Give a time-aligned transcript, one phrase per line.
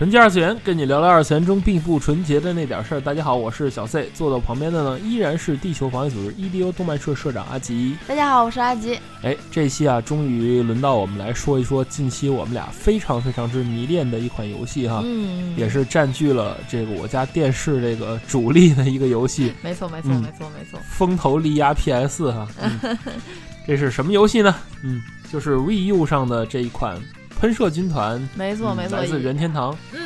[0.00, 3.00] 纯洁二次元，跟你聊聊二次元中并不纯洁的那点事儿。
[3.02, 7.94] 大家好，我是小 C，坐到旁边的呢依然是地球防卫组织 EDO 动漫社社长阿吉。
[8.08, 8.98] 大家好，我是阿吉。
[9.22, 19.52] 哎，这期啊，终于轮到我们来说一说近期我们俩非常非常之迷恋的一款游戏哈，嗯，也是占据了这个我家电视这个主力的一个游戏。
[19.60, 20.80] 没错，没错，嗯没错，没错。
[20.82, 22.96] 风头力压 PS 哈、嗯
[23.68, 24.54] 这是什么游戏呢？
[24.82, 26.98] 嗯，就是 VU 上的这一款
[27.40, 28.98] 喷射军团，没错，嗯没错。
[28.98, 29.74] 来自任天堂。
[29.94, 30.00] 嗯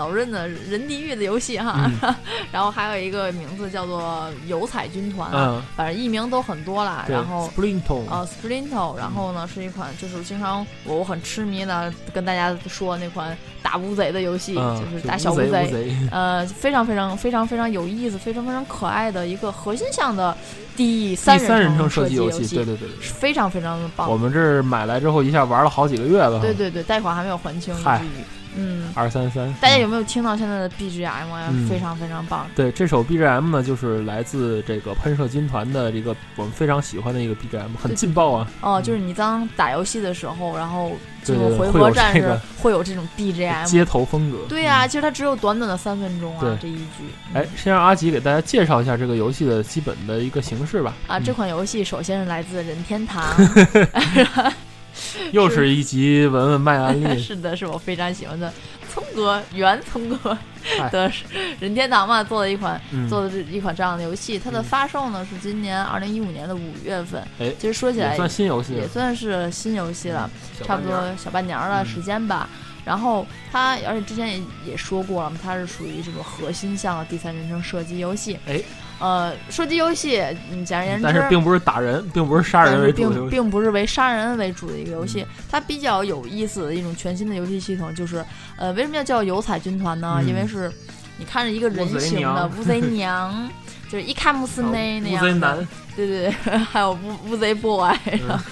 [0.00, 1.90] 老任的人地狱的游戏哈。
[2.02, 2.14] 嗯
[2.50, 7.04] 然后还有一个名字叫做油彩军团，嗯，反正艺名都很多啦。
[7.08, 7.48] 然后。
[7.54, 20.36] Splinter，呃，Splinter，然后呢是一款就是经常我我很痴迷的跟大家说那款打乌贼的游戏，嗯，就是打小乌贼，乌贼呃，非常非常非常非常有意思，非常非常可爱的一个核心向的
[20.76, 22.96] 第三第三人称射射击游戏，对对对对。
[23.00, 24.10] 非常非常的棒。
[24.10, 26.40] 我们这儿买来之后，一下玩了好几个月了。
[26.40, 28.24] 对，对对，贷款还没有还清，嗨以至于
[28.56, 29.52] 嗯，二三三。
[29.60, 31.48] 大家有没有听到现在的 BGM 呀？
[31.50, 32.46] 嗯非常非常棒。
[32.54, 38.50] 对这首 BGM 呢，就是来自这个喷射军团的这个我们非常喜欢的一个 BGM，很劲爆啊！
[38.60, 43.64] 哦，就是你当打游戏的时候，然后这个回合战士会有这种 BGM。
[43.64, 44.38] 街头风格。
[44.48, 47.04] 对呀、嗯其实它只有短短的三分钟啊，这一局。
[47.34, 50.94] 哎，先让阿吉给大家介绍一下这个游戏的基本的一个形式吧。
[51.06, 53.22] 啊，这嗯款游戏首先是来自任天堂，
[55.32, 57.18] 又是一集文文卖安利。
[57.20, 58.52] 是的，是我非常喜欢的
[58.92, 60.36] 聪哥原聪哥
[60.90, 61.10] 的
[61.58, 67.22] 任天堂嘛做的一款嗯，做的这一款这样的游戏，它的嗯发售呢是今年二零一五年的五月份。
[67.38, 70.30] 哎其实说起来也算新游戏，也算是新游戏了，
[70.62, 72.48] 差不多小半年儿的时间吧。
[72.90, 78.36] 然后它，而且之前也也说过了嘛，它是属于这种核心向的第三人称射击游戏。
[78.48, 78.60] 哎，
[78.98, 80.20] 呃，射击游戏，
[80.50, 83.30] 嗯，简而言之，但是并不是打人，并不是杀人为主并。
[83.30, 88.24] 并不是为杀人为主的一个游戏嗯，它比较有意思的一种全新的游戏系统，就是
[88.56, 90.16] 呃，为什么要叫油彩军团呢？
[90.18, 90.68] 嗯因为是
[91.20, 93.48] 你看着一个人形的乌贼娘，
[93.92, 98.20] 就是伊卡姆斯内那样乌贼男，对对对，还有乌乌贼 boy，嗯。
[98.26, 98.44] 然后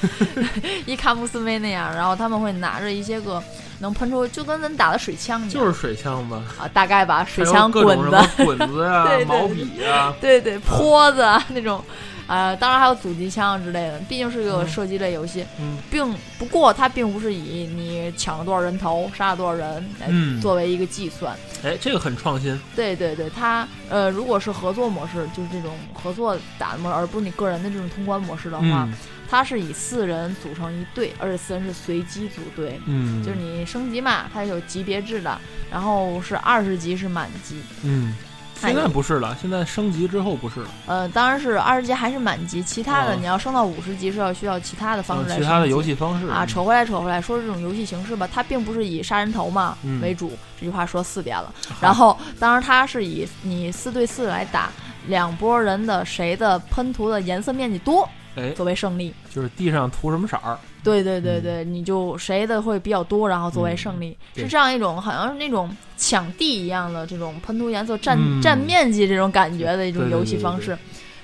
[0.84, 3.42] 伊卡姆斯妹那样，然后他们会拿着一些个
[3.78, 11.82] 能喷出，就跟咱打的水枪一样，就是水枪吧，啊，大概吧，水枪 滚子，滚子呀对对、毛笔呀，对对，坡子啊那种，
[12.28, 22.56] 啊，当然还有阻击枪之类的，毕竟是个嗯射击类游戏，嗯并不过它并不是以你抢了多少人头、杀了多少人来嗯作为一个计算，哎，这个很创新。
[22.76, 28.92] 对对对，它呃，如果是合作模式，就是这种合作打的模式，而不是你个人的这种通关模式的话，嗯
[29.30, 35.38] 它是以四人组成一队，而且四人是随机组队，嗯，就是你升级嘛，它是有级别制的，
[35.70, 38.16] 然后是二十级是满级，嗯，
[38.60, 43.16] 现在不是了，现在升级之后不是了，呃，当然是二十级还是满级，其他的哦。
[43.18, 50.00] 你要升到五十级是要需要其他的方式其他的游戏方式啊，扯回来扯回来，说这种游戏形式吧，它并不是以杀人头嘛、嗯。
[50.00, 51.52] 为主，这句话说四遍了。
[51.80, 54.70] 然后，当然它是以你四对四来打，
[55.06, 58.08] 两拨人的谁的喷涂的颜色面积多
[58.38, 59.12] 哎，作为胜利。
[59.34, 68.40] 就是地上涂什么色儿，对对对对，你就谁的会比较多，然后作为胜利，嗯是这样一种好像是那种抢地一样的这种喷涂颜色占、嗯。
[68.40, 70.78] 占面积这种感觉的一种游戏对对方式。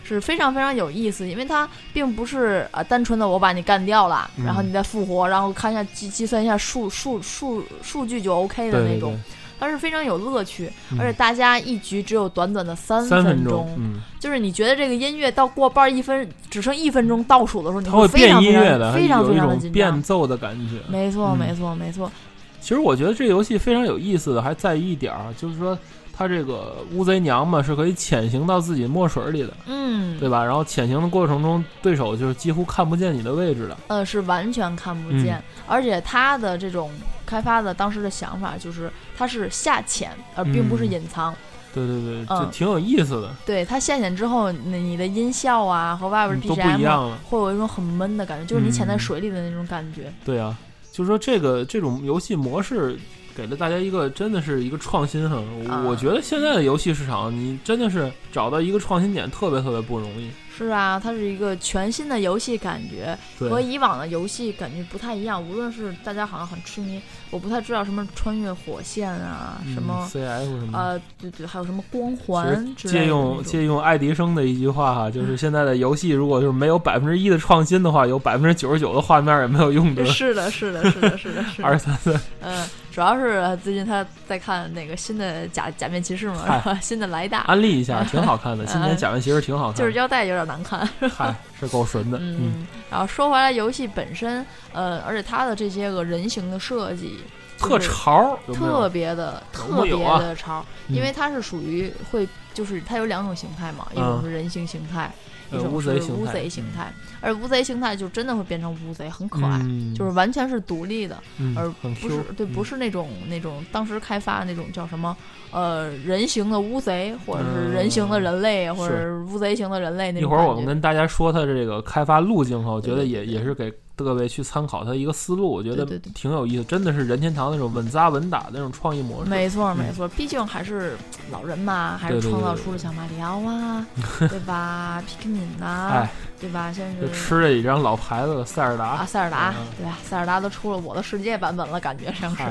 [0.07, 4.45] 是非常非常有意思，因为它并不是呃单纯的我把你干掉了，嗯。
[4.45, 9.21] 然后你再复活，然后看一下计计算一下数数数数据就 OK 的那种，对，
[9.65, 20.03] 它是非常有乐趣，嗯而且大家一局只有短短的三三分钟，嗯，就是你觉得这个音乐到过半一分只剩一分钟倒数的时候，你它会非常非变音乐的，常非常有一种非常的紧张变。
[20.03, 20.81] 奏的感觉。
[20.89, 22.13] 没错，嗯没错，没错。
[22.61, 25.79] 其实我觉得这个游戏非常有意思的，还在于一点儿，就是说
[26.13, 30.45] 它这个乌贼娘嘛是可以潜行到自己墨水里的，嗯，对吧？
[30.45, 33.77] 然后潜行的过程中，对手就是几乎看不见你的位置的。
[33.89, 36.91] 呃，是完全看不见，嗯而且它的这种
[37.25, 41.35] 开发的当时的想法就是它是下潜，而并不是嗯隐藏。
[41.73, 47.19] 对对对，嗯就挺有意思的，对，它下潜之后，你你的音效啊和外边嗯都不一 BGM 样了。
[47.25, 50.13] 会有一种很闷的感觉，就是你潜在嗯水里的那种感觉。
[50.25, 50.57] 对啊，
[50.93, 52.97] 就是说这个这种游戏模式，
[53.37, 55.43] 给了大家一个真的是一个创新哈。
[55.69, 60.31] 啊我觉得现在的游戏市场，你真的是找到一个创新点特别特别不容易。
[60.57, 65.43] 是啊，它是一个全新的游戏感觉，和，以往的游戏感觉不太一样。
[65.43, 70.79] 无论是大家好像很痴迷，我不太知道什么穿越火线啊，什么、CF 什么的。
[70.79, 80.05] 呃，对对，还有什么光环之类的借用借用爱迪生的一句话哈，就是现在的游戏如果就是没有百分之一的创新的话，有百分之九十九的画面也没有用的。
[80.07, 81.65] 是的，是的，是的，是的，是的。
[81.67, 86.63] 二三三，嗯，主要是最近他在看那个新的假假面骑士嘛？
[86.81, 88.65] 新的莱大，安利一下，挺好看的。
[88.67, 90.89] 今年假面骑士挺好看的，就是腰带有点难看。
[91.11, 92.19] 嗨，是够神的。
[92.19, 97.21] 嗯，嗯，然后说回来，游戏本身，呃，而且它的这些个人形的设计，
[97.69, 98.89] 特潮特？
[98.89, 105.13] 别的特别的潮，嗯因为它是属于会，就是它有两种形态嘛，一种嗯是人形形态，
[105.51, 115.17] 一种是乌贼形态而乌贼形态就真的会变成乌贼，很可爱，嗯就是完全是独立的，嗯而不是对，不嗯是那种那种当时开发那种叫什么
[115.51, 129.31] 呃人形的乌贼，或者是人形的人类，或者是乌贼型的人类那种一会儿我们跟大家说它这个开发路径哈，我觉得也也是给各位去参考他一个思路，我觉得挺有意思，真的是任天堂那种稳扎稳打的那种创意模式。
[129.31, 130.97] 没错，没嗯错，毕竟还是
[131.31, 133.87] 老人嘛，还是创造出了小马里奥啊，
[134.29, 135.03] 对吧？
[135.07, 136.73] 皮克敏呐哎，，对吧？
[136.73, 139.99] 像就是吃了一张老牌子的塞尔达啊，塞尔达嗯，对吧？
[140.05, 142.43] 塞尔达都出了《我的世界》版本了，感觉像是。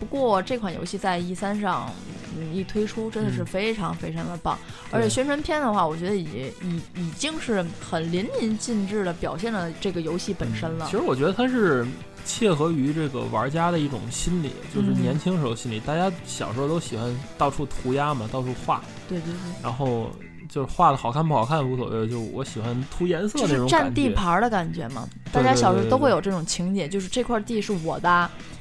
[0.00, 1.92] 不过这款游戏在 E 三上
[2.36, 4.58] 嗯一推出，真的是嗯非常非常的棒。
[4.90, 10.92] 而且宣传片的话，我觉得已已已经是很淋漓尽致的表现了这个游戏本身了其。
[10.92, 11.86] 实我觉得它是
[12.24, 19.62] 切合于这个玩家的一种心理，就是嗯年轻时候心理，大家小时候都喜欢到处涂鸦嘛，到处画，对对对。
[19.62, 20.10] 然后
[20.48, 28.08] 就是画的好看不好看无所谓，就我喜欢涂颜色就是占那种感觉地盘儿的感觉嘛，大家小时候都会有这种情节，就是这块地是我的，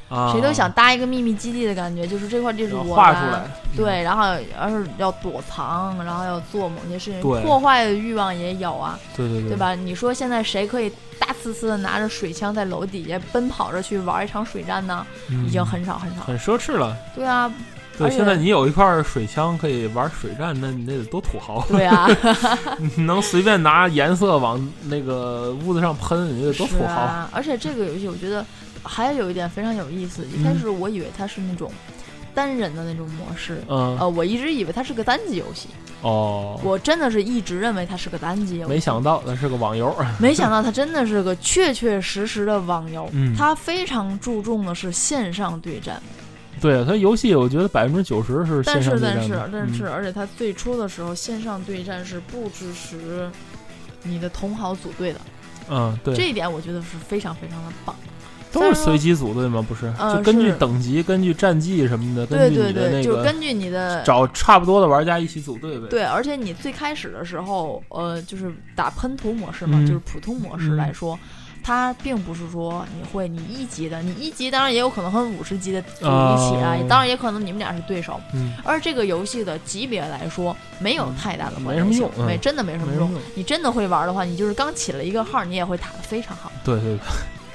[0.09, 4.23] 啊，谁都想搭一个秘密基地的感觉，就是这块地是要我的，画出来，对，然后
[4.59, 9.57] 而是要躲藏，然后要做某些事情，破坏的欲望也有啊，对对对对？
[9.57, 9.73] 吧？
[9.73, 15.05] 你说现在谁可以大呲呲的拿着水枪在楼底下奔跑着去玩一场水战呢？
[15.45, 16.21] 已经嗯很少很少。
[16.23, 16.95] 很奢侈了。
[17.15, 17.51] 对啊，
[17.97, 21.65] 对，现在你有一块水枪可以玩水战，那你那得多土豪！
[21.67, 22.07] 对啊，
[22.95, 26.93] 你能随便拿颜色往那个屋子上喷，你得多土豪！
[26.93, 27.29] 啊。
[27.33, 28.45] 而且这个游戏我觉得
[28.83, 31.71] 还有一点非常有意思，一开嗯始我以为它是那种
[32.33, 33.61] 单人的那种模式。
[33.67, 35.69] 嗯，呃，我一直以为它是个单机游戏，
[36.03, 38.73] 哦，我真的是一直认为它是个单机游戏。
[38.73, 39.91] 没想到它是个网游。
[40.19, 45.99] 没想到它真的是个确确实实的网游，嗯它非常注重的是线上对战，
[46.61, 53.29] 对它游戏，我觉得百分之九十是但线上是但是对战的但是，嗯而且它最初的时候线上对战是不支持
[54.03, 55.19] 你的同好组队的，
[55.69, 57.95] 嗯，对，这一点我觉得是非常非常的棒。
[58.49, 59.63] 都是随机组队吗？
[59.67, 65.87] 不是，呃就根据是等级、根据战绩什么的，对根据对对，你的那个就根据你的找差不多的玩家一起组队呗。
[65.89, 71.19] 对，而且你最开始的时候，呃，就是打喷涂模式嘛，嗯就是普通模式来说。
[71.67, 78.17] 它并不是说你会你一级的，你一级当然也有可能和五十级的组一起啊，哦当然也可能你们俩是对手。
[78.33, 83.01] 嗯，而这个游戏的级别来说，没有太大的关联性什么用真的没什么用。
[83.01, 83.21] 没什么用。
[83.35, 86.49] 你真的会玩的话，你就是刚起了一个号，你也会打得非常好。
[86.63, 86.99] 对对对，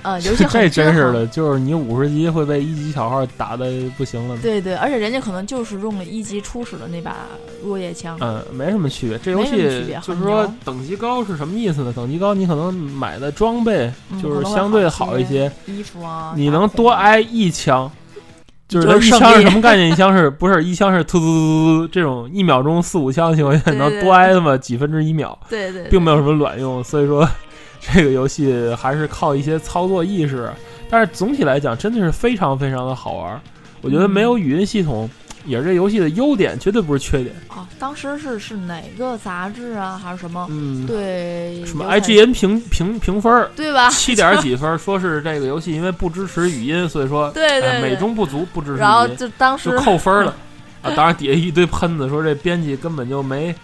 [0.03, 1.13] 呃， 游戏很这真是。
[1.13, 4.37] 的，就是你五十级会被一级小号打的不行了。
[4.39, 7.17] 对对，而且人家可能就是用了一级初始的那把
[7.65, 8.19] 落叶枪。
[8.21, 9.19] 嗯，没什么区别。
[9.19, 11.93] 这游戏就是说等级高是什么意思呢？
[11.95, 17.91] 等级高，你可能买的装备嗯就是相对好好一些，衣服啊，你能多挨一枪。
[18.69, 19.91] 就是一枪是什么概念？
[19.91, 26.83] 一枪是不是一枪是突突突突突这种一秒钟四五枪的情况下， 能多挨那么几分之一秒，对对，并没有什么卵用。
[26.83, 27.29] 所以说，
[27.93, 30.51] 这个游戏还是靠一些操作意识。
[30.89, 33.41] 但是总体来讲，真的是非常非常的好玩。
[33.81, 35.09] 我觉得没有语音系统
[35.45, 37.35] 也是这游戏的优点，绝对不是缺点。
[37.49, 40.47] 啊，当时是是哪个杂志啊，还是什么？
[40.51, 43.89] 嗯，对，什么 IGN 评评评分儿对吧？
[43.91, 50.37] 七点几分儿，说是这个游戏因为不支持语音，所以说对对对哎美中不足，不支持然后语音，就当时就扣分儿了。
[50.83, 53.55] 啊，当然底下一堆喷子说这编辑根本就没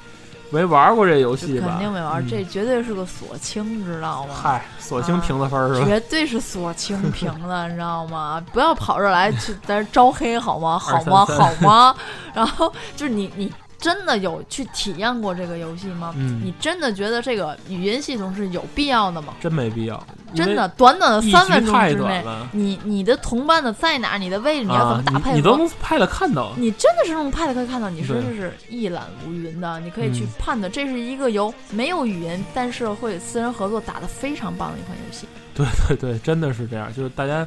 [0.51, 1.69] 没玩过这游戏吧？
[1.71, 4.35] 肯定没玩，嗯这绝对是个锁清，知道吗？
[4.41, 5.87] 嗨，锁清评的分儿是吧？
[5.87, 8.43] 绝对是锁清评的， 你知道吗？
[8.53, 10.79] 不要跑这儿来去在这儿招黑好吗？
[10.79, 11.25] 好吗？
[11.27, 11.95] 好吗？
[12.35, 16.13] 然后就是你，你真的有去体验过这个游戏吗？
[16.17, 19.35] 嗯你真的觉得这个语音系统是有必要的吗？
[19.41, 20.03] 真没必要，
[20.35, 24.19] 真的，短短的三分钟之内，你你的同伴的在哪儿？
[24.19, 25.31] 你的位置你要怎啊么打配合？
[25.31, 29.81] 你你都能拍了看到，你真的是用派的可以看到，你对真的是一览无云的。
[29.81, 35.27] 你可以去嗯判断，这是一个由没有语言，但是会私人合作打得非常棒的一款游戏。
[35.55, 37.47] 对对对，真的是这样，就是大家。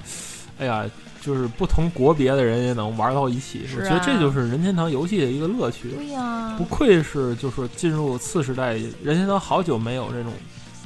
[0.59, 0.85] 哎呀，
[1.19, 3.65] 就是不同国别的人也能玩到一起。
[3.65, 5.89] 啊我觉得这就是任天堂游戏的一个乐趣。
[5.89, 8.73] 对呀不，愧是就是进入次时代，
[9.03, 10.31] 任天堂好久没有这种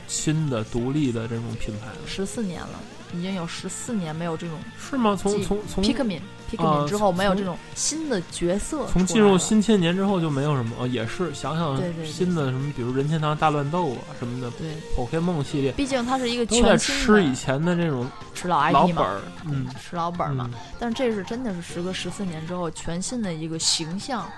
[0.08, 1.88] 新的独立的这种品牌。
[1.88, 2.80] 了，十四年了，
[3.14, 5.18] 已经有十四年没有这种是吗？
[5.20, 6.22] 从从从 Pikmin
[6.52, 15.72] Pikmin 啊之后，没有这种新的角色从进入新千年之后就没有什么，哦，也是想想新的什么，比如任天堂大乱斗啊什么的对，，Pokemon 系列。
[15.72, 20.48] 毕竟它是一个全新吃以前的这种吃老老 IP 嘛，本儿，嗯，吃老本儿嘛。
[20.54, 20.60] 嗯。
[20.80, 24.30] 但是这是真的是时隔十四年之后全新的一个形象，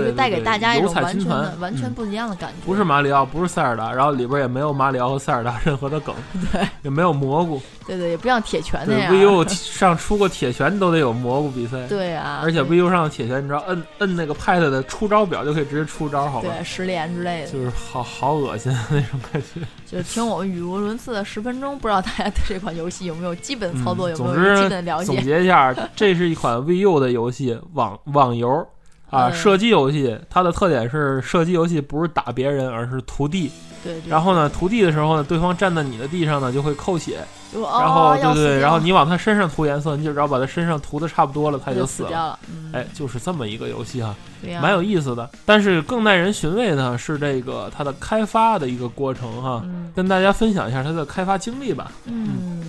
[0.00, 2.56] 一对个带给大家一种完全的完全嗯不一样的感觉。
[2.66, 6.14] 不是马里奥，不是塞尔达，然后里边也没有马里奥和塞尔达任何的梗，
[6.52, 7.60] 对也没有蘑菇。
[7.86, 9.12] 对对，也不像铁拳那样。
[9.14, 16.48] ，VU 上出过铁拳都得有蘑菇比赛， 对啊，而且对 VU 上的铁拳，你知道摁摁那个 Pad 的出招表就可以直接出招，好吧？
[16.48, 19.60] 对十连之类的，就是好好恶心那种感觉。
[19.84, 25.22] 就是听我们语无伦次的十分钟，不知道大家对这款游戏有没有基本的操作，嗯有没有基本了解总？
[25.22, 28.66] 结一下，这是一款 VU 的游戏，网网游
[29.10, 30.18] 啊，嗯射击游戏。
[30.28, 33.50] 它的特点是射击游戏不是打别人，而是涂地。
[34.08, 37.18] 然后呢，涂地的时候呢，对方站在你的地上呢，就会扣血。
[37.52, 42.38] 然后对对，然后你往他身上涂颜色，你就只要把他身上涂的差不多了，他就死了。
[42.72, 44.14] 哎，就是这么一个游戏哈，
[44.60, 45.28] 蛮有意思的。
[45.44, 51.92] 但是更耐人寻味的是这个它的开发的一个过程哈，嗯跟大家分享一下它的开发经历吧。
[52.06, 52.62] 嗯，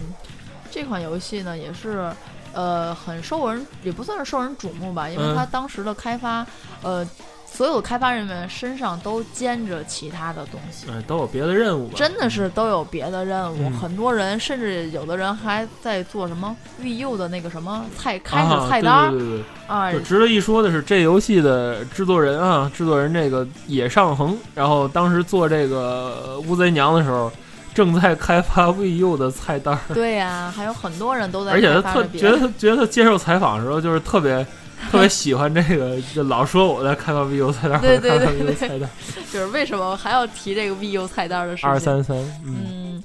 [0.69, 2.11] 这款游戏呢也是。
[2.55, 6.45] 呃，很受人也不算是受人瞩目吧，因为嗯它当时的开发，
[6.81, 7.07] 呃，
[7.45, 11.93] 所有的开发人员身上都兼着其他的东西，嗯，都有别的任务吧？
[11.95, 13.69] 真的是都有别的任务。
[13.69, 27.31] 嗯很多人甚至有的人还在做什么 VU 的那个什么菜开菜单儿对对对对啊，值得一说的是，这游戏的制作人啊，制作人这个野上恒，然后当时做这个呃乌贼娘的时候，
[27.75, 32.39] 正在开发 VU 的菜单儿，对呀、还有很多人都在而且他特觉得。
[32.39, 34.43] 他觉得他接受采访的时候，就是特别
[34.89, 38.79] 特别喜欢这个，就老说我在开发 VU 菜单儿，对对对
[39.31, 41.69] 就是为什么还要提这个 VU 菜单的事情？
[41.69, 42.15] 二三三，
[42.45, 43.03] 嗯嗯，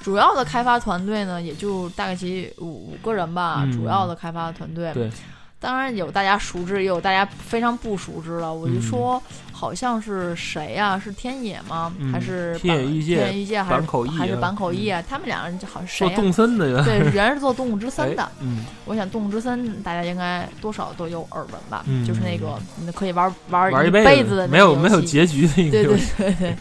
[0.00, 3.60] 主要的开发团队呢，也就大概其五五个人吧。
[3.62, 5.10] 嗯主要的开发团队，对，
[5.58, 8.52] 当然有大家熟知，也有大家非常不熟知了。
[8.52, 11.92] 我就嗯说，好像是谁呀、是天野吗？
[11.98, 13.86] 嗯还是板天野义介天野义介还是
[14.18, 15.02] 还是坂口义啊？
[15.08, 18.30] 他们两个人就好像谁动森的原对，原来是做《动物之森》的。
[18.84, 21.84] 我想《动物之森》大家应该多少都有耳闻吧？
[21.88, 26.56] 嗯就是那个你可以玩玩玩一辈子的那没有个游戏没有结局的一个对对对，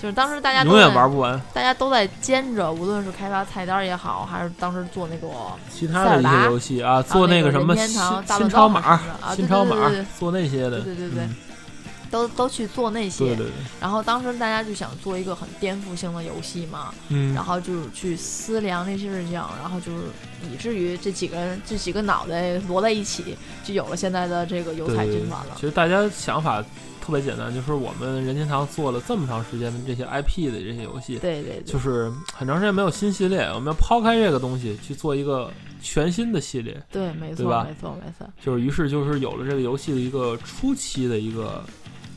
[0.00, 1.40] 就是当时大家都永远在玩不完。
[1.52, 5.28] 大家都在兼着，无论是开发菜单也好，还是当时做那个
[5.72, 11.28] 其他的一些游戏啊，做那个什么新新超码斗还是什么的啊、新超码对对做那些的，对对对
[12.10, 13.26] 都都去做那些。
[13.26, 20.04] 对对对，然后当时大家就想做一个很颠覆性的游戏嘛，嗯然后就是去思量这些事情，然后就是
[20.50, 25.60] 以至于这几个人这几个脑袋摞在一起，就有了现在的这个油彩对对对军团了其。
[25.60, 26.64] 实大家想法
[27.08, 35.50] 特别简单，就是我们任天堂做了这么长时间的这些 IP 的这些游戏，对对对，就是很长时间没有新系列，我们要抛开这个东西去做一个
[35.80, 41.64] 全新的系列，对，没错没错没错，就是于是就是有了这个游戏的一个初期的一个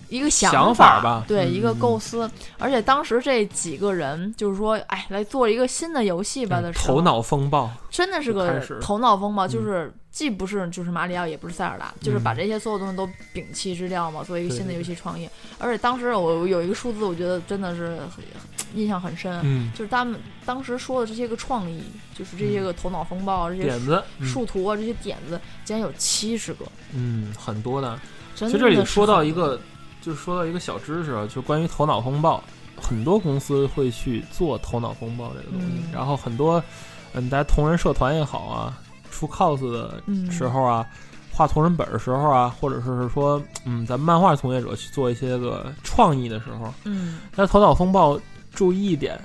[0.10, 2.30] 一个想法法吧对，嗯一个构思。
[2.60, 9.50] 而且当时这几个人就是说，哎，来做一个新的游戏吧的时候，头脑风暴，真的是个头脑风暴，嗯。
[9.50, 12.38] 就是既不是就是马里奥，也不是塞尔达，就是把嗯。
[12.38, 15.28] 这些所有东西都摒弃之掉嘛，做一个新的游戏创意。
[15.58, 18.24] 而且当时我有一个数字，我觉得真的是很
[18.76, 21.82] 印象很深，嗯，就是他们当时说的这些个创意，
[22.14, 24.28] 就是这些个头脑风暴、这些点子，嗯。
[24.28, 27.98] 树图啊、这些点子，竟然有七十个，嗯，很多的。
[28.36, 29.60] 其实这里说到一个，
[30.02, 32.44] 就是说到一个小知识啊，就关于头脑风暴，
[32.76, 35.92] 很多公司会去做头脑风暴这个东西，嗯。
[35.94, 36.62] 然后很多，
[37.14, 38.78] 嗯，大家同人社团也好啊，
[39.22, 40.84] 出 cos 的嗯时候啊，
[41.32, 48.20] 画同人本的时候啊，或者是说，嗯，咱们漫画从业者去做一些个创意的时候，嗯那头脑风暴
[48.52, 49.20] 注意一点，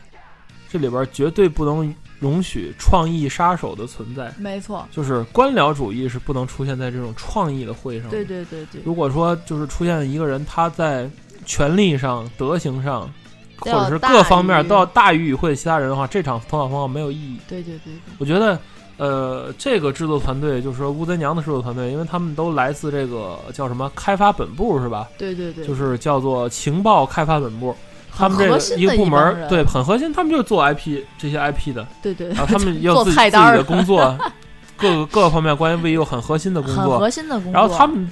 [0.69, 4.33] 这里边绝对不能容许创意杀手的存在。
[4.38, 8.11] 没错，就是官僚主义是不能出现在这种创意的会上的。
[8.11, 11.09] 对对对对，如果说就是出现一个人他在
[11.47, 13.11] 权力上、德行上，
[13.59, 17.38] 或者是各方面都要大于与会其他人的话，这场头脑风暴没有意义。
[17.49, 18.59] 对对对对，我觉得，
[18.99, 25.09] 呃，这个制作团队就是说乌贼娘的制作团队，因为他们都来自这个叫什么开发本部是吧？
[25.19, 27.76] 对对对，就是叫做情报开发本部。
[28.19, 34.17] 他们这个一个部门对很核心，他们就是做 IP 这些 IP 的，对对，然后他们 也有做自己自己的工作，
[34.75, 37.53] 各个各个方面关于 VU 很核心的工作，很核心的工作。
[37.53, 38.11] 然后他们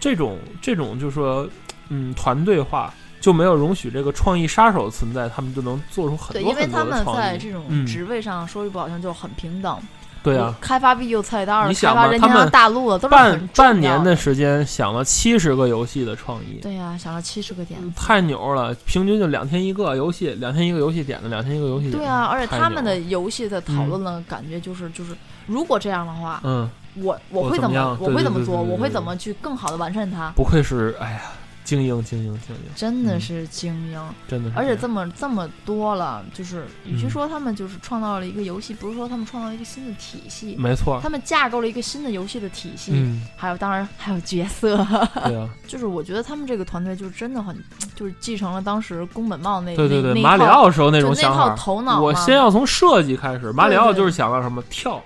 [0.00, 1.46] 这种这种就是说，
[1.90, 7.20] 嗯，团队化就没有容许这个创意杀手存在，他们就能做出很，多因为他们很多的创意。
[7.20, 9.78] 在这种嗯职位上说句不好听，就很平等。
[10.22, 17.80] 对啊，开发 B U 菜单开发任天堂想吧他们大陆的都是半半年的时间想了七十个游戏的创意，对呀、想了七十个点。
[17.96, 18.74] 太牛了！
[18.86, 21.98] 平均就两天一个游戏，两天一个游戏点的，两天一个游戏点。
[21.98, 28.62] 对啊，而且他们的游戏的讨论的感觉就是就是，如果这样的话，嗯，我我我会怎么我会怎么做？
[28.62, 30.30] 我会怎么去更好的完善它？
[30.36, 31.22] 不愧是哎呀，
[31.64, 34.56] 精英精英精英，嗯真的是精英，真的是。
[34.56, 37.10] 而且这么这么多了，就是与其嗯。
[37.10, 44.76] 说他们就是创造了一个游戏，不是说他们创造了一个新的体系，没错，他们架构了一个新的游戏的体系，嗯，还有当然还有角色，
[45.24, 47.56] 对啊， 就是我觉得他们这个团队就是真的很，
[47.94, 53.52] 就是继承了当时宫本茂那对对对，马里奥时候那就那套种想法，头脑，我先要从设计开始。
[53.52, 55.02] 马里奥就是想到什么跳，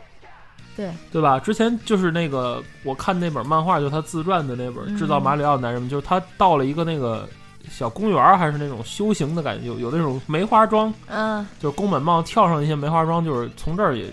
[0.76, 0.90] 对。
[1.10, 1.40] 对吧？
[1.40, 5.22] 之前就是那个我看那本漫画，就是他自传的那本《制造嗯。
[5.22, 7.28] 马里奥的男人们》，就是他到了一个那个
[7.68, 14.04] 小公园儿，还是那种修行的感觉，有有那种梅花桩，嗯，就是宫本茂跳上一些梅花桩，就是从这儿也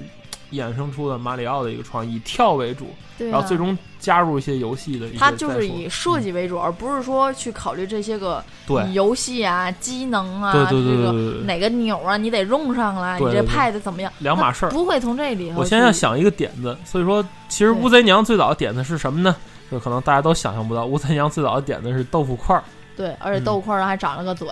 [0.53, 5.31] 衍生出的马里奥的一个创意，以跳为主，对、啊，然后最终加入一些游戏的一些他。
[5.31, 11.12] 就是以设计为主，而不是说去考虑这些个对游戏啊、机能啊，对对对这个
[11.45, 14.12] 哪个钮啊，你得用上来，你这 pad 怎么样？
[14.19, 14.69] 两码事儿。
[14.69, 15.60] 不会从这里头。
[15.60, 19.36] 我现在想一个点子，所以说，其实乌贼娘最早的点子是什么呢？
[19.72, 22.63] 就可能大家都想象不到，乌贼娘最早的点子是豆腐块儿。
[22.95, 24.48] 对，而且嗯豆腐块上还长了个嘴，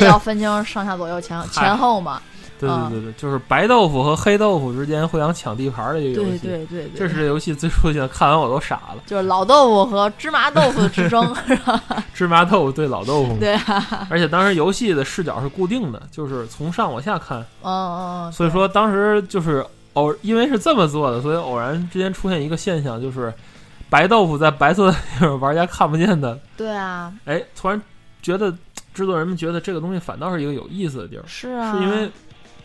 [0.00, 2.22] 要分清上下左右前前后嘛。
[2.60, 6.46] 对啊对对对，就是白豆腐和黑豆腐之间互相抢地盘的一个游对戏。
[6.46, 9.02] 对对对，这是这游戏最出现，看完我都傻了。
[9.06, 11.82] 就是老豆腐和芝麻豆腐之争， 是吧？
[12.12, 19.64] 芝麻豆腐对老豆腐，对啊，而且当时游戏的视角是固定的，就是从上往下看，嗯嗯嗯，所以说当时就是
[19.94, 23.32] 偶因为是这么做的，所以偶然之间出现一个现象，就是
[23.88, 27.80] 白豆腐在白色的地方，玩家看不见的，对啊，哎，突然
[28.22, 28.52] 觉得
[28.92, 32.10] 制作人们觉得这个东西反倒是一个有意思的地儿，是啊，是因为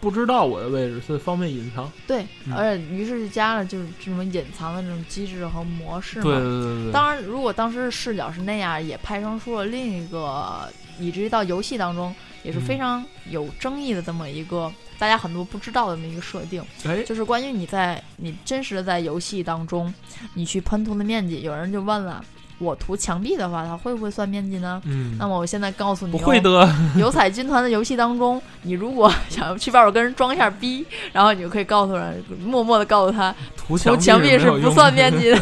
[0.05, 1.91] 不知道我的位置，所以方便隐藏。
[2.05, 6.25] 对，嗯而且于是就加了就是这种隐藏的这种机制和模式嘛。
[6.25, 19.91] 对对对对对，当然，如果当时视角是那样，也派生出了另一个，以至于到游戏当中也是非嗯常有争议的这么一个，大家很多不知道的这么一个设定，哎，就是关于你在你真实的在游戏当中，
[20.35, 22.23] 你去喷涂的面积，有人就问了，
[22.57, 24.81] 我涂墙壁的话，它会不会算面积呢？
[24.85, 35.37] 嗯，那么我现在告诉你、哦，不会的， 油彩军团的游戏当中，你如果想要去外边跟人装一下逼，然后你就可以告诉人，默默的告诉他，涂涂墙墙壁是不算面积的。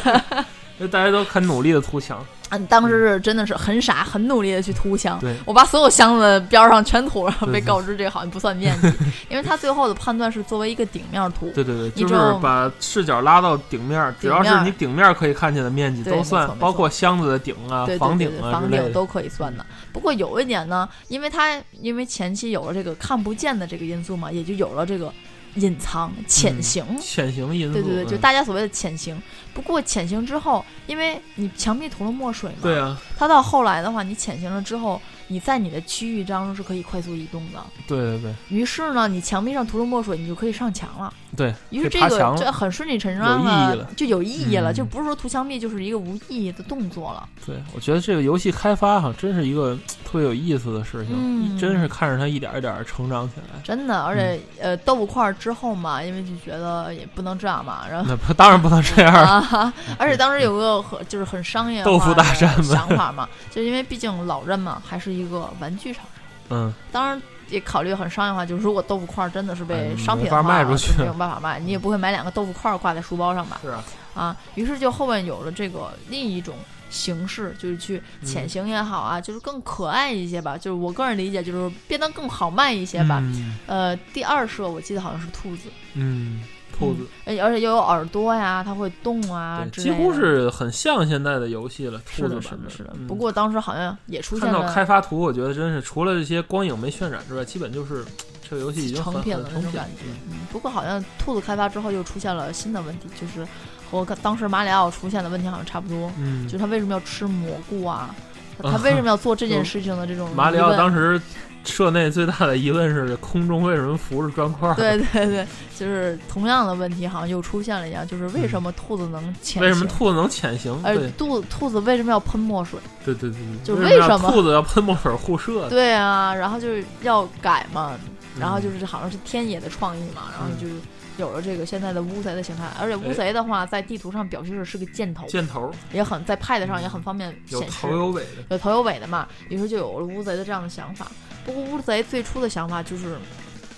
[0.79, 2.25] 因为大家都很努力的涂墙。
[2.57, 5.19] 嗯，当时是真的是很傻，很努力的去涂墙。
[5.19, 8.87] 对我把所有箱子边上全涂了，被告知这好像不算面积，
[9.29, 11.49] 因为他最后的判断是作为一个顶面涂。
[11.51, 18.51] 对对对，就是把视角拉到顶面儿，只要是你顶面儿可以看见的面积都算包括箱子的顶啊、房顶啊。
[18.51, 19.65] 房顶都可以算的。
[19.91, 25.11] 不过有一点呢，因为他因为前期有了这个看不见的这个因素嘛，也就有了这个
[25.55, 26.83] 隐藏潜行。
[26.99, 29.21] 潜行因素，对对对，就嗯大家所谓的潜行。
[29.53, 37.63] 不过潜行之后，因为你墙壁涂了墨水嘛，对啊，它到后来的话，你潜行了之后，你在你的区域当中是可以快速移动的。
[37.87, 41.13] 对对对于是呢，你墙壁上涂了墨水，你就可以上墙了。
[41.35, 47.27] 对，于是这个可以爬墙这很顺理成章有意义了就有意义了，嗯就不是说涂墙壁就是一个无意义的动作了。
[47.45, 53.59] 对，我觉得这个游戏开发哈，真是一个特别有意思的事情，嗯真是看着它一点儿一点儿成长起来。
[53.63, 67.19] 真的，而且、嗯呃，豆腐块儿之后嘛，因为就觉得也不能这样嘛，然后那不当然不能这样，啊， 而且当时有个很就是很商业豆腐大战嘛想法嘛，就因为毕竟老任嘛还是一个玩具厂商，嗯，当然
[67.53, 73.59] 也考虑很商业化，就是如果豆腐块儿真的是哎被商品化卖出去就没有办法卖，你也不会买两个豆腐块儿挂在书包上吧？
[73.61, 73.83] 是啊，
[74.15, 76.55] 啊，于是就后面有了这个另一种
[76.89, 80.57] 形式，就是去潜行也好啊，就是更可爱一些吧。
[80.57, 83.19] 就是我个人理解，就是变得更好卖一些吧。
[83.21, 86.43] 嗯呃，第二社我记得好像是兔子，嗯，
[86.77, 92.91] 兔子，呃而且又有耳朵呀，它会动啊几乎是很像现在的游戏了，兔子版是的。
[92.95, 98.03] 嗯不过当时好像也出现了看到开发图，我觉得真是除了这些光影没渲染之外，基本就是
[98.49, 100.03] 这个游戏已经成品了那种感觉。
[100.29, 103.47] 嗯，不过好像兔子开发之后又出现了新的问题，就是
[103.91, 108.13] 和当时马里奥出现的问题好像差不多，嗯就是他为什么要吃蘑菇啊？
[108.61, 111.19] 他啊他为什么 要做这件事情的这种马里奥当时
[111.63, 114.75] 社内最大的疑问是空中为什么浮着砖块儿？
[114.75, 115.47] 对对对，
[115.77, 119.61] 就是同样的问题好像又出现了一样，就是为什么兔子能潜行？
[119.61, 120.79] 为什么兔子能潜行？
[120.83, 122.79] 而对兔兔子为什么要喷墨水？
[123.05, 125.69] 对对对对，就为为什么兔子要喷墨水互射？
[125.69, 130.73] 对啊，然后就是要改嘛，嗯然后就是好像是天野的创意嘛，然后就是
[131.17, 141.05] 有了这个现在的乌贼的形态，而且乌贼的话在地图上表示的是个箭头，箭头也很在 Pad 上也很方便有显示头有尾的，有头有尾的嘛，于是就有了乌贼的这样的想法。
[141.45, 143.15] 不过乌贼最初的想法就是，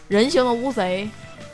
[0.08, 1.10] 人形的乌贼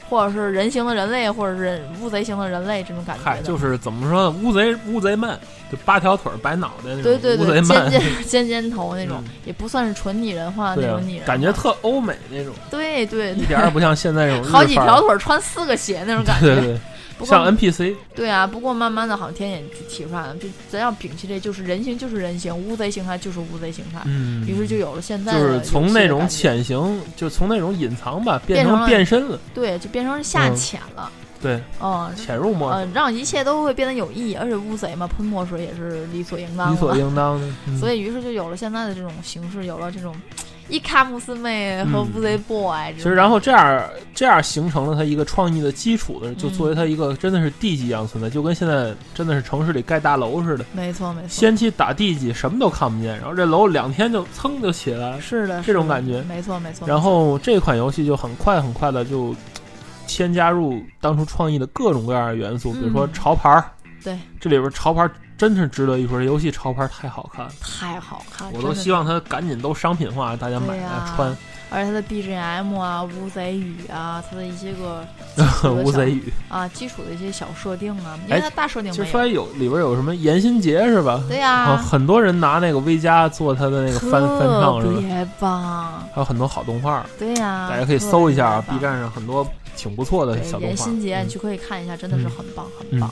[0.10, 4.38] 或者是人形的人类，或者是乌贼型的人类这种感觉嗨，就是怎么说呢？
[4.44, 5.40] 乌贼乌贼慢，
[5.72, 7.04] 就八条腿儿白脑袋那种。
[7.04, 8.02] 对对对，乌贼慢尖。
[8.02, 16.48] 尖尖尖头那种，嗯也不算是纯拟人化对啊那种拟人化，感觉特欧美那种，对对对，一点儿也不像现在这种 好几条腿儿穿四个鞋那种感觉。
[16.48, 16.80] 对对对，
[17.22, 17.96] 不过像 NPC。
[18.16, 29.40] 对啊，不过慢慢的，好像天眼就提出来了，就咱要摒弃这，就是人形就是人形，乌贼形态就是乌贼形态，嗯，于是就有了现在就是的从那种潜行，就从那种隐藏吧，变成变身了。
[29.54, 32.12] 对，就变成下嗯潜了，对，嗯。
[32.16, 37.48] 潜入模呃，让一切都会变得有意义，而且乌贼嘛，喷墨水也是理所应当的，理所应当的。
[37.68, 40.16] 嗯所以于是就有了现在的这种形式，有了这种
[40.72, 42.98] 伊卡姆斯妹和乌贼 boy 这。
[42.98, 43.84] 其实，然后这样
[44.16, 50.66] 这样形成了它一个创意的基础的，就嗯作为它一个真的是地基一样存在，就跟现在真的是城市里盖大楼似的。
[50.72, 55.20] 没错没错，先期打地基，什么都看不见，然后这楼两天就噌就起来了。
[55.20, 56.88] 是的这种感觉没错没错。
[56.88, 59.36] 然后这款游戏就很快很快的就
[60.08, 63.66] 添加入当初创意的各种各样的元素，比如说嗯潮牌儿。
[64.04, 70.84] 对，这里边潮牌儿真是值得一说，这游戏潮牌太好看了，太好看，我都希望它赶紧都商品化，大家买来
[71.16, 71.36] 穿。
[71.72, 75.04] 而且它的 BGM 啊、乌贼语啊，它的一些个
[75.84, 79.12] 乌贼语，啊，基础的一些小设定啊，因为哎它大设定其实没有。
[79.14, 81.24] 说有里边有什么严心杰是吧？
[81.28, 84.94] 对呀、啊，很多人拿那个 V 加做他的那个翻翻唱是吧？
[84.94, 90.68] 特别棒，还有很多好动画，对呀、大家可以搜一下啊，B 站上很多挺不错的小动画。
[90.68, 93.12] 严心杰，嗯你去可以看一下，真的是嗯很棒，很嗯棒。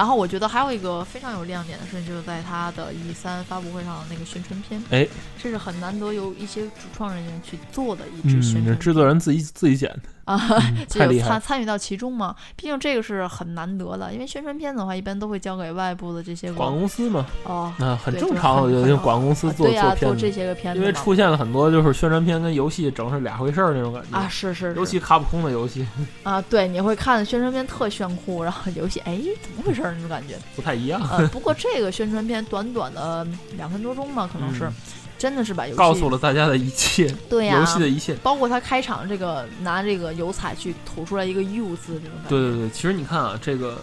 [0.00, 5.06] 然后我觉得还有一个非常有亮点的事情，就是在他的 E 三发布会上的那个宣传片，哎，
[5.38, 10.00] 这是很难得由一些主创人员去做的一支宣传片、制作人自己自己剪的，
[10.36, 11.20] 啊，嗯 就。
[11.20, 12.34] 参参与到其中嘛。
[12.56, 24.16] 毕竟这个是很难得的，因为宣传片的话，一般都会交给外部的这些广告公司嘛，哦，那很正常，我觉得用广告公司做啊对呀、做这些个片子因为出现了很多就是宣传片跟游戏整是俩回事儿那种感觉。
[24.16, 25.86] 啊，是是是尤其卡普空的游戏
[26.22, 30.36] 啊，对，你会看宣传片特炫酷，然后游戏哎怎么回事儿那种感觉。
[30.56, 34.72] 不太一样，呃，不过这个宣传片短短的两分多钟嘛，可能是、嗯
[35.20, 38.14] 真的是把游戏告诉了大家的一切，对呀、游戏的一切。
[38.22, 42.28] 包括他开场这个拿这个油彩去涂出来一个 U 字这种感觉。
[42.30, 43.74] 对对对，其实你看啊，这个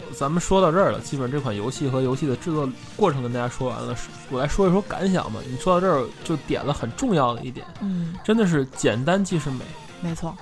[0.00, 3.96] 呃咱们说到这儿了，基本这款游戏和游戏的制作过程跟大家说完了，
[4.28, 5.40] 我来说一说感想吧。
[5.50, 9.64] 你说到这儿就点了很重要的一点，嗯，真的是简单即是美，
[10.02, 10.36] 没错，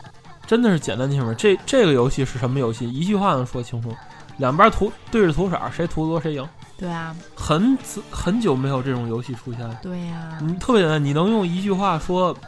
[0.44, 1.32] 真的是简单即是美。
[1.36, 2.92] 这这个游戏是什么游戏？
[2.92, 3.94] 一句话能说清楚，
[4.38, 6.44] 两边涂对着涂色，谁涂多谁赢。
[6.82, 7.78] 对啊，很
[8.10, 12.34] 很久没有这种游戏出现了，对呀、你特别简单，你能用一句话说《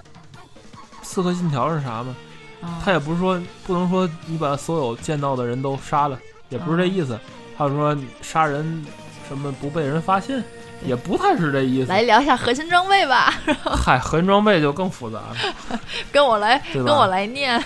[1.02, 2.16] 刺客信条》是啥吗？
[2.60, 6.18] 啊，他也不是说不能说你把所有见到的人都杀了，
[6.48, 7.16] 也不是这意思。
[7.56, 8.84] 还有说杀人
[9.28, 10.42] 什么不被人发现，
[10.84, 11.88] 也不太是这意思。
[11.88, 13.32] 来聊一下核心装备吧，
[13.64, 15.36] 嗨，核心装备就更复杂了，
[16.10, 16.60] 跟我来？
[16.72, 17.62] 跟我来念。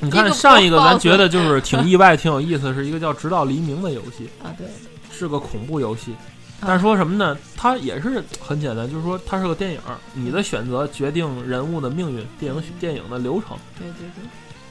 [0.00, 4.66] 你看上一个，咱觉得就是挺意外、挺有意思，是一个叫《直到黎明》的游戏，啊，对，
[5.12, 6.12] 是个恐怖游戏。
[6.60, 7.36] 啊但是说什么呢？
[7.56, 9.80] 它也是很简单，就是说它是个电影，
[10.14, 13.56] 你的选择决定人物的命运，电影电影的流程。
[13.76, 14.24] 对对对，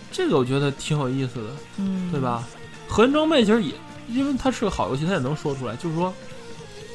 [0.09, 2.19] 这个我觉得挺有意思的，嗯，对？
[2.21, 2.47] 吧？
[2.87, 3.73] 核心装备其实也，
[4.07, 6.13] 因为它是个好游戏，它也能说出来，就是说，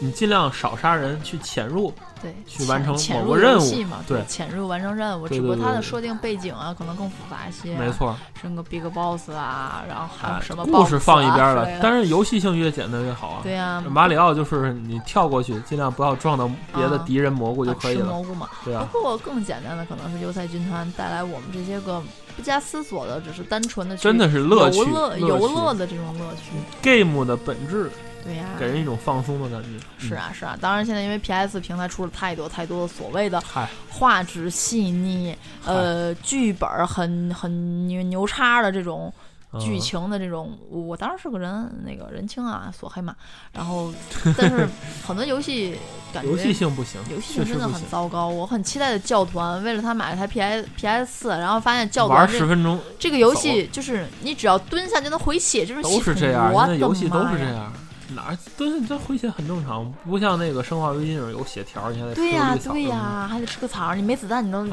[0.00, 13.40] 你尽量少杀人，去潜入，对，去完成潜入某个任务嘛，对潜入完成任务，只不过它的设定背景啊，可能更复杂一些、没，错，升个 Big Boss 啊，然后还有哎什么故事放一边了但是游戏性越简单越好啊。
[13.42, 18.48] 对呀、马里奥就是你跳过去，尽量不要撞到别的啊敌人蘑菇就可以了，吃蘑菇嘛。
[18.64, 18.86] 对啊。
[18.90, 22.02] 不过更简单的可能是优菜军团带来我们这些个
[22.34, 26.52] 不加思索的，只是单纯的真的是乐趣游乐乐游乐的这种乐趣。
[26.82, 27.90] game 的本质
[28.26, 29.68] 对呀、给人一种放松的感觉。
[30.00, 33.40] 嗯，是啊是啊，当然现在因为 PS 平台出了太多太多的所谓的，
[33.88, 39.12] 画质细腻，呃，剧本儿很很牛牛叉的这种
[39.52, 43.14] 嗯剧情的这种，我当然是个人那个人情啊，锁黑马，
[43.52, 43.92] 然后
[44.36, 44.68] 但是
[45.06, 45.78] 很多游戏
[46.12, 47.80] 感觉游戏性不行，游戏性真的很。
[47.88, 48.26] 糟糕。
[48.26, 57.20] 我很期待的教团，为了他买了台 P S P S 四，然后发现教玩团这十分钟这个游戏就是你只要蹲下就能回血，这种都是这样，我现在游戏都。
[57.28, 57.72] 是这样。
[58.14, 64.64] 哪儿都是这回血很正常，不像那个生化危机那种有血条，你还得对呀、对呀、还得吃个草儿，你没子弹，你都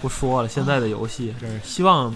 [0.00, 2.14] 不说了，现在的游戏真是希望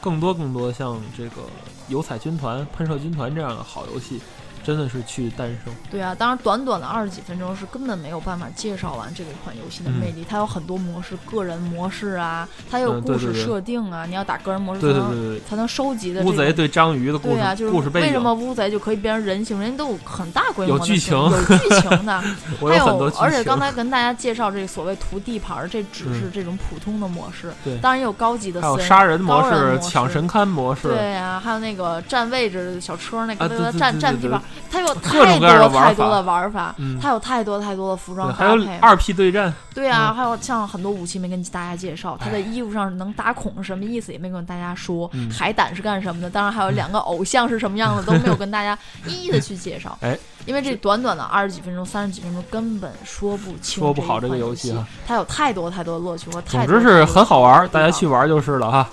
[0.00, 1.42] 更多更多像这个
[1.88, 4.20] 油彩军团、喷射军团这样的好游戏，
[4.68, 5.74] 真的是去诞生。
[5.90, 10.26] 对啊，当然短短的二十几分钟是根本没有办法介绍完这个款游戏的魅力。
[10.28, 16.22] 它有很多模式，个人模式啊，它有故事设定啊，你要打个人模式才能才能收集的。
[16.22, 17.88] 乌贼对章鱼的故事，对啊，就是。
[17.94, 19.58] 为什么乌贼就可以变成人形？
[19.58, 22.20] 人家都有很大规模的剧情，有剧情的。
[22.60, 27.50] 还有，而且刚才跟大家介绍这个所谓图地盘，这只是这种普通的模式。
[27.64, 30.88] 对，当然也有高级的，还有杀人模式、抢神龛模式。
[30.88, 34.42] 对啊，还有那个占位置的小车，那个占占地盘。
[34.70, 39.52] 它有太多太多的玩法，它有太多太多的服装搭配，二 P 对战。
[39.74, 46.28] 对啊，还有像很多武器没跟大家介绍，它的衣服上能打孔是什么意思也没跟大家说，海胆是干什么的？
[46.28, 49.96] 当然还有两个偶像是什么样的都没有跟大家一一的去介绍。
[50.00, 54.86] 哎，因为这短短的二十几分钟、三十几分钟根本说不清，说不好这个游戏啊。
[55.06, 58.88] 它有太多太多的乐趣和太总之是很好玩，大家去玩就是了哈。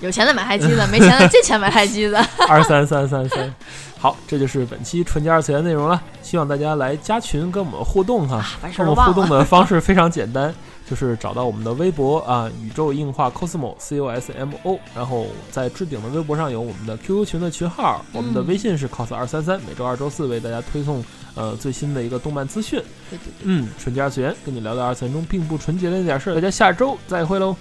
[0.00, 2.16] 有钱的买台机子， 没钱的借钱买台机子。
[2.48, 3.54] 二三三三三，
[3.98, 6.00] 好，这就是本期纯洁二次元内容了。
[6.22, 8.44] 希望大家来加群跟我们互动哈。
[8.76, 10.54] 跟我们互动的方式非常简单，
[10.88, 21.02] 就是找到我们的微博啊，宇宙硬化 cosmo c o s m o，然后在置顶的微博上有我们的 QQ 群的群号，我们的微信是 cos 二三三，每周二、周四为大家推送
[21.34, 22.78] 呃最新的一个动漫资讯。
[23.08, 27.56] 对对对，嗯，纯洁二次元跟你聊聊二次元中并不纯洁的那点事儿，大家下周再会喽。